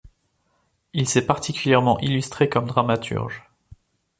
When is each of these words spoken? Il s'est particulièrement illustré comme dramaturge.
Il 0.93 1.07
s'est 1.07 1.27
particulièrement 1.27 1.99
illustré 1.99 2.49
comme 2.49 2.65
dramaturge. 2.65 3.47